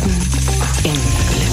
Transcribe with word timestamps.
Baden 0.00 0.40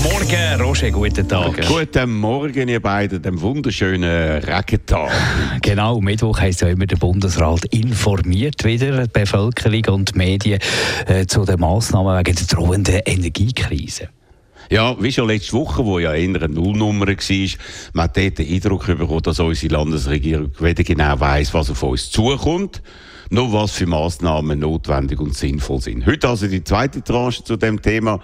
Morgen, 0.04 0.62
Roger, 0.62 0.92
guten 0.92 1.28
Tag. 1.28 1.68
Guten 1.68 2.18
Morgen, 2.18 2.70
ihr 2.70 2.80
beiden, 2.80 3.22
dem 3.22 3.42
wunderschönen 3.42 4.42
Regentag. 4.44 5.12
Genau, 5.62 6.00
Mittwoch 6.00 6.40
heisst 6.40 6.62
ja 6.62 6.70
immer, 6.70 6.86
der 6.86 6.96
Bundesrat 6.96 7.66
informiert 7.66 8.64
wieder 8.64 9.06
die 9.06 9.10
Bevölkerung 9.12 9.96
und 10.00 10.14
die 10.14 10.18
Medien 10.18 10.60
äh, 11.08 11.26
zu 11.26 11.44
den 11.44 11.60
Massnahmen 11.60 12.18
wegen 12.18 12.36
der 12.36 12.46
drohenden 12.48 13.02
Energiekrise. 13.06 14.10
Ja, 14.70 15.02
wie 15.02 15.12
schon 15.12 15.28
letzte 15.28 15.54
Woche, 15.54 15.86
wo 15.86 15.98
ja 15.98 16.14
eher 16.14 16.28
eine 16.28 16.50
Nullnummer 16.50 17.08
war, 17.08 17.16
man 17.94 18.04
hat 18.04 18.18
dort 18.18 18.38
den 18.38 18.54
Eindruck 18.54 18.86
bekommen, 18.86 19.22
dass 19.22 19.40
unsere 19.40 19.74
Landesregierung 19.74 20.52
weder 20.60 20.84
genau 20.84 21.18
weiss, 21.20 21.54
was 21.54 21.70
auf 21.70 21.84
uns 21.84 22.12
zukommt, 22.12 22.82
noch 23.30 23.54
was 23.54 23.72
für 23.72 23.86
Massnahmen 23.86 24.60
notwendig 24.60 25.20
und 25.22 25.36
sinnvoll 25.36 25.80
sind. 25.80 26.06
Heute 26.06 26.28
also 26.28 26.48
die 26.48 26.64
zweite 26.64 27.02
Tranche 27.02 27.44
zu 27.46 27.56
dem 27.56 27.82
Thema 27.82 28.20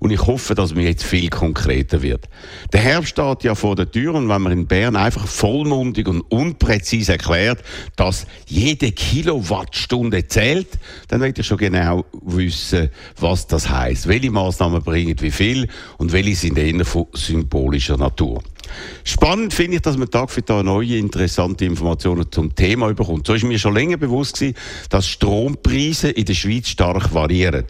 und 0.00 0.10
ich 0.10 0.26
hoffe, 0.26 0.54
dass 0.54 0.74
mir 0.74 0.84
jetzt 0.84 1.04
viel 1.04 1.28
konkreter 1.28 2.02
wird. 2.02 2.28
Der 2.72 2.80
Herbst 2.80 3.10
steht 3.10 3.44
ja 3.44 3.54
vor 3.54 3.74
der 3.76 3.90
Tür 3.90 4.14
und 4.14 4.28
wenn 4.28 4.42
man 4.42 4.52
in 4.52 4.66
Bern 4.66 4.96
einfach 4.96 5.26
vollmundig 5.26 6.06
und 6.08 6.20
unpräzise 6.20 7.12
erklärt, 7.12 7.62
dass 7.96 8.26
jede 8.46 8.92
Kilowattstunde 8.92 10.26
zählt, 10.28 10.78
dann 11.08 11.20
will 11.20 11.34
ich 11.36 11.46
schon 11.46 11.58
genau 11.58 12.04
wissen, 12.22 12.90
was 13.18 13.46
das 13.46 13.68
heißt, 13.68 14.08
welche 14.08 14.30
Maßnahmen 14.30 14.82
bringen 14.82 15.16
wie 15.20 15.30
viel 15.30 15.68
und 15.96 16.12
welche 16.12 16.36
sind 16.36 16.58
eher 16.58 16.84
von 16.84 17.06
symbolischer 17.14 17.96
Natur. 17.96 18.42
Spannend 19.04 19.54
finde 19.54 19.76
ich, 19.76 19.82
dass 19.82 19.96
man 19.96 20.10
Tag 20.10 20.30
für 20.30 20.44
Tag 20.44 20.64
neue 20.64 20.98
interessante 20.98 21.64
Informationen 21.64 22.30
zum 22.30 22.54
Thema 22.54 22.92
bekommt. 22.92 23.26
So 23.26 23.34
ist 23.34 23.44
mir 23.44 23.58
schon 23.58 23.74
länger 23.74 23.96
bewusst 23.96 24.34
gewesen, 24.34 24.54
dass 24.90 25.06
Strompreise 25.06 26.10
in 26.10 26.26
der 26.26 26.34
Schweiz 26.34 26.68
stark 26.68 27.14
variieren. 27.14 27.64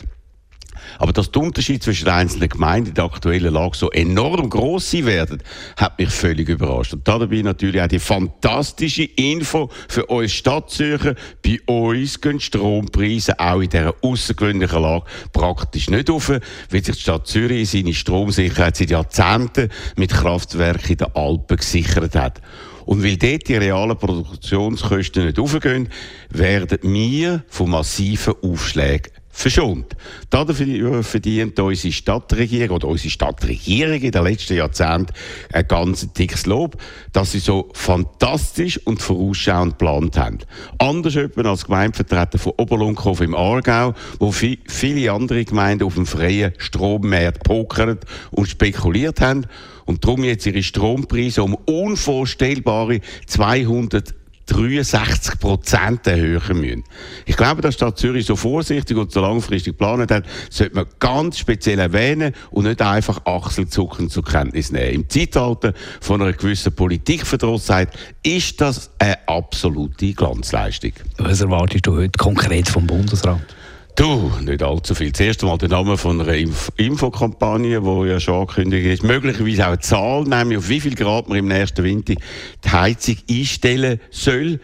Aber 0.99 1.13
dass 1.13 1.31
der 1.31 1.43
Unterschied 1.43 1.83
zwischen 1.83 2.07
den 2.07 2.15
einzelnen 2.15 2.49
Gemeinden 2.49 2.91
in 2.91 2.95
der 2.95 3.05
aktuellen 3.05 3.53
Lage 3.53 3.77
so 3.77 3.91
enorm 3.91 4.49
groß 4.49 4.91
sein 4.91 5.07
werden, 5.07 5.43
hat 5.77 5.99
mich 5.99 6.11
völlig 6.11 6.49
überrascht. 6.49 6.95
Und 6.95 7.07
dabei 7.07 7.43
natürlich 7.43 7.81
auch 7.81 7.89
die 7.89 7.99
fantastische 7.99 9.05
Info 9.05 9.71
für 9.89 10.07
uns 10.07 10.33
Stadtzürcher. 10.33 11.15
Bei 11.45 11.59
uns 11.67 12.21
gehen 12.21 12.41
Strompreise 12.41 13.39
auch 13.39 13.61
in 13.61 13.71
dieser 13.71 13.95
außergewöhnlichen 14.03 14.83
Lage 14.83 15.05
praktisch 15.33 15.91
nicht 15.91 16.11
auf, 16.11 16.29
weil 16.29 16.41
sich 16.85 16.97
die 16.97 17.03
Stadt 17.03 17.27
Zürich 17.27 17.71
seine 17.71 17.95
Stromsicherheit 17.95 18.77
seit 18.77 18.91
Jahrzehnten 18.91 19.71
mit 19.97 20.11
Kraftwerken 20.11 20.93
in 20.93 20.97
den 20.99 21.15
Alpen 21.15 21.57
gesichert 21.57 22.15
hat. 22.15 22.41
Und 22.89 23.05
weil 23.05 23.19
dort 23.19 23.47
die 23.49 23.57
realen 23.57 23.99
Produktionskosten 23.99 25.27
nicht 25.27 25.39
aufgehen, 25.39 25.91
werden 26.31 26.79
wir 26.83 27.45
von 27.49 27.69
massiven 27.69 28.33
Aufschlägen 28.43 29.13
verschont. 29.39 29.95
Dafür 30.31 31.03
verdient 31.05 31.61
unsere 31.61 31.93
Stadtregierung 31.93 32.77
oder 32.77 32.89
unsere 32.89 33.11
Stadtregierung 33.11 34.01
in 34.01 34.11
den 34.11 34.25
letzten 34.25 34.57
Jahrzehnten 34.57 35.13
ein 35.53 35.69
ganz 35.69 36.13
dickes 36.13 36.47
Lob, 36.47 36.77
dass 37.13 37.33
sie 37.33 37.39
so 37.39 37.71
fantastisch 37.73 38.79
und 38.85 39.01
vorausschauend 39.01 39.79
geplant 39.79 40.19
haben. 40.19 40.39
Anders 40.79 41.17
als 41.17 41.65
Gemeindevertreter 41.65 42.39
von 42.39 42.55
Oberlunkhof 42.57 43.21
im 43.21 43.37
Aargau, 43.37 43.95
wo 44.19 44.33
viele 44.33 45.13
andere 45.13 45.45
Gemeinden 45.45 45.85
auf 45.85 45.95
dem 45.95 46.07
freien 46.07 46.53
Strommarkt 46.59 47.45
pokern 47.45 47.99
und 48.33 48.49
spekuliert 48.49 49.21
haben 49.21 49.47
und 49.85 50.05
darum 50.05 50.25
jetzt 50.25 50.47
ihre 50.47 50.65
Strompreise 50.65 51.45
um 51.45 51.55
unvorstellbare 51.55 53.01
200 53.27 54.15
63 54.49 55.39
Prozent 55.39 56.07
erhöhen 56.07 56.61
müssen. 56.61 56.85
Ich 57.27 57.37
glaube, 57.37 57.63
dass 57.63 57.75
Stadt 57.75 57.99
Zürich 57.99 58.27
so 58.27 58.35
vorsichtig 58.37 58.97
und 58.97 59.13
so 59.13 59.21
langfristig 59.21 59.75
geplant 59.75 60.11
hat, 60.11 60.25
sollte 60.51 60.75
man 60.75 60.87
ganz 60.99 61.39
speziell 61.39 61.79
erwähnen 61.79 62.35
und 62.51 62.65
nicht 62.65 62.83
einfach 62.83 63.25
achselzuckend 63.25 64.11
zur 64.11 64.25
Kenntnis 64.25 64.73
nehmen. 64.73 64.95
Im 64.95 65.09
Zeitalter 65.09 65.75
von 66.01 66.23
einer 66.23 66.33
gewissen 66.33 66.73
Politikverdrossenheit 66.73 67.91
ist 68.23 68.61
das 68.61 68.91
eine 68.99 69.29
absolute 69.29 70.13
Glanzleistung. 70.13 70.93
Was 71.19 71.41
erwartest 71.41 71.87
du 71.87 71.97
heute 71.97 72.19
konkret 72.19 72.69
vom 72.69 72.87
Bundesrat? 72.87 73.58
Du, 73.99 74.31
nicht 74.43 74.63
allzu 74.63 74.95
viel. 74.95 75.13
Zuerst 75.13 75.43
einmal 75.43 75.59
der 75.59 75.71
Name 75.71 75.99
von 75.99 76.21
einer 76.21 76.33
Inf 76.33 76.71
Infokampagne, 76.77 77.81
die 77.81 78.09
ja 78.09 78.21
schon 78.21 78.43
angekündigt 78.43 78.87
ist. 78.87 79.03
Möglicherweise 79.03 79.65
auch 79.65 79.71
eine 79.71 79.81
Zahl, 79.81 80.23
nämlich 80.23 80.59
auf 80.59 80.69
wie 80.69 80.79
viel 80.79 80.95
Grad 80.95 81.29
man 81.29 81.39
im 81.39 81.49
nächsten 81.49 81.83
Winter 81.83 82.15
die 82.15 82.71
Heizung 82.71 83.17
einstellen 83.29 83.99
soll. 84.11 84.61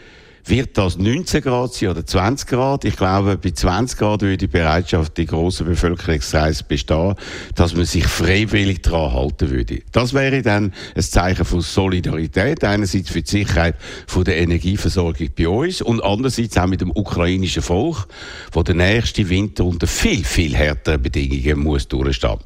Wird 0.46 0.76
das 0.76 0.98
19 0.98 1.40
Grad 1.40 1.72
sein 1.72 1.88
oder 1.88 2.04
20 2.04 2.46
Grad? 2.46 2.84
Ich 2.84 2.96
glaube, 2.96 3.38
bei 3.38 3.50
20 3.50 3.98
Grad 3.98 4.20
würde 4.20 4.36
die 4.36 4.46
Bereitschaft 4.46 5.16
die 5.16 5.24
grossen 5.24 5.64
Bevölkerungskreise 5.66 6.64
bestehen, 6.64 7.14
dass 7.54 7.74
man 7.74 7.86
sich 7.86 8.06
freiwillig 8.06 8.82
daran 8.82 9.14
halten 9.14 9.48
würde. 9.48 9.80
Das 9.92 10.12
wäre 10.12 10.42
dann 10.42 10.74
ein 10.94 11.02
Zeichen 11.02 11.46
von 11.46 11.62
Solidarität. 11.62 12.62
Einerseits 12.62 13.08
für 13.08 13.22
die 13.22 13.30
Sicherheit 13.30 13.76
von 14.06 14.24
der 14.24 14.36
Energieversorgung 14.36 15.28
bei 15.34 15.48
uns 15.48 15.80
und 15.80 16.04
andererseits 16.04 16.58
auch 16.58 16.66
mit 16.66 16.82
dem 16.82 16.90
ukrainischen 16.90 17.62
Volk, 17.62 18.06
wo 18.52 18.62
der 18.62 18.74
nächste 18.74 19.26
Winter 19.30 19.64
unter 19.64 19.86
viel, 19.86 20.24
viel 20.24 20.54
härteren 20.54 21.00
Bedingungen 21.00 21.60
muss 21.60 21.88
durchstehen. 21.88 22.40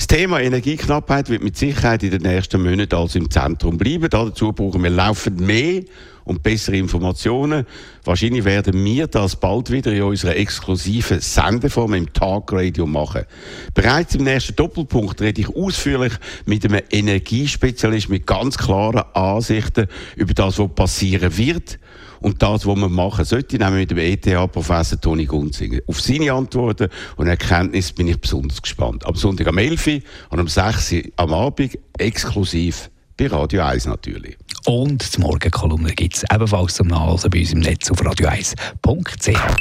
Das 0.00 0.06
Thema 0.06 0.40
Energieknappheit 0.40 1.28
wird 1.28 1.42
mit 1.42 1.58
Sicherheit 1.58 2.02
in 2.02 2.10
den 2.10 2.22
nächsten 2.22 2.62
Monaten 2.62 2.94
also 2.94 3.18
im 3.18 3.30
Zentrum 3.30 3.76
bleiben. 3.76 4.08
Dazu 4.08 4.50
brauchen 4.50 4.82
wir 4.82 4.88
laufend 4.88 5.38
mehr 5.40 5.82
und 6.24 6.42
bessere 6.42 6.78
Informationen. 6.78 7.66
Wahrscheinlich 8.04 8.46
werden 8.46 8.82
wir 8.82 9.08
das 9.08 9.36
bald 9.36 9.70
wieder 9.70 9.92
in 9.92 10.04
unserer 10.04 10.36
exklusiven 10.36 11.20
Sendeform 11.20 11.92
im 11.92 12.10
Tagradio 12.14 12.86
machen. 12.86 13.26
Bereits 13.74 14.14
im 14.14 14.24
nächsten 14.24 14.56
Doppelpunkt 14.56 15.20
rede 15.20 15.42
ich 15.42 15.54
ausführlich 15.54 16.14
mit 16.46 16.64
einem 16.64 16.80
Energiespezialist 16.90 18.08
mit 18.08 18.26
ganz 18.26 18.56
klaren 18.56 19.04
Ansichten 19.12 19.86
über 20.16 20.32
das, 20.32 20.58
was 20.58 20.74
passieren 20.74 21.36
wird 21.36 21.78
und 22.20 22.42
das, 22.42 22.66
was 22.66 22.76
man 22.76 22.92
machen 22.92 23.24
sollte, 23.24 23.58
nämlich 23.58 23.88
mit 23.88 23.90
dem 23.90 23.98
ETH-Professor 23.98 25.00
Toni 25.00 25.24
Gunzinger. 25.24 25.80
Auf 25.86 26.00
seine 26.00 26.32
Antworten 26.32 26.88
und 27.16 27.26
Erkenntnisse 27.26 27.94
bin 27.94 28.08
ich 28.08 28.20
besonders 28.20 28.60
gespannt. 28.60 29.06
Am 29.06 29.14
Sonntag 29.14 29.48
am 29.48 29.58
11 29.58 29.89
Uhr 29.96 30.02
und 30.30 30.40
am 30.40 30.48
6 30.48 30.92
Uhr 30.92 31.02
am 31.16 31.32
Abend 31.34 31.78
exklusiv 31.98 32.90
bei 33.16 33.26
Radio 33.26 33.62
1 33.62 33.86
natürlich. 33.86 34.36
Und 34.66 35.16
die 35.16 35.20
Morgenkolumne 35.20 35.92
gibt 35.92 36.16
es 36.16 36.24
ebenfalls 36.32 36.74
zum 36.74 36.88
Nachlesen 36.88 37.30
bei 37.30 37.40
uns 37.40 37.52
im 37.52 37.60
Netz 37.60 37.90
auf 37.90 38.00
radio1.ch. 38.02 39.56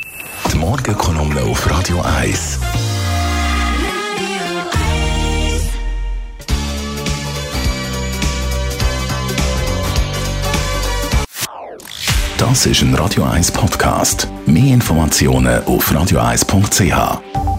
Die 0.51 0.57
Morgenkolumne 0.57 1.41
auf 1.43 1.69
Radio 1.69 2.01
1. 2.01 2.59
Das 12.37 12.65
ist 12.65 12.81
ein 12.81 12.95
Radio 12.95 13.25
1 13.25 13.51
Podcast. 13.51 14.29
Mehr 14.45 14.73
Informationen 14.73 15.61
auf 15.65 15.91
radio1.ch. 15.91 17.58